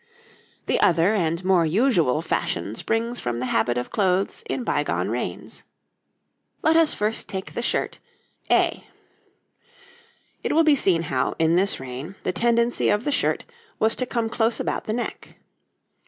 The 0.65 0.79
other 0.81 1.13
and 1.13 1.45
more 1.45 1.63
usual 1.63 2.23
fashion 2.23 2.73
springs 2.73 3.19
from 3.19 3.37
the 3.39 3.45
habit 3.45 3.77
of 3.77 3.91
clothes 3.91 4.43
in 4.49 4.63
bygone 4.63 5.09
reigns. 5.09 5.63
Let 6.63 6.75
us 6.75 6.95
first 6.95 7.27
take 7.29 7.53
the 7.53 7.61
shirt 7.61 7.99
A. 8.49 8.83
It 10.41 10.53
will 10.53 10.63
be 10.63 10.75
seen 10.75 11.03
how, 11.03 11.35
in 11.37 11.55
this 11.55 11.79
reign, 11.79 12.15
the 12.23 12.31
tendency 12.31 12.89
of 12.89 13.03
the 13.03 13.11
shirt 13.11 13.45
was 13.77 13.95
to 13.97 14.07
come 14.07 14.27
close 14.27 14.59
about 14.59 14.85
the 14.85 14.93
neck. 14.93 15.35